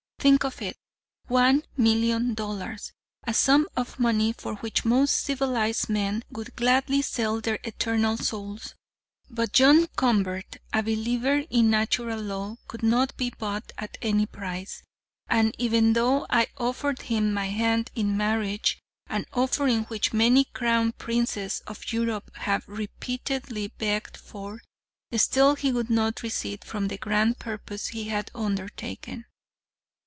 [0.21, 0.77] Think of it,
[1.29, 2.91] one million dollars!
[3.25, 8.75] A sum of money for which most civilized men would gladly sell their eternal souls.
[9.31, 14.83] But John Convert, a believer in Natural Law, could not be bought at any price,
[15.27, 18.77] and even though I offered him my hand in marriage,
[19.07, 24.61] an offering which many Crown Princes of Europe have repeatedly begged for,
[25.15, 29.25] still he would not recede from the grand purpose he had undertaken.